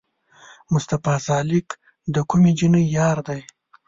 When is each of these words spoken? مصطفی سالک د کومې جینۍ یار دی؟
مصطفی 0.73 1.15
سالک 1.27 1.67
د 2.13 2.15
کومې 2.29 2.51
جینۍ 2.57 2.85
یار 2.97 3.17
دی؟ 3.27 3.41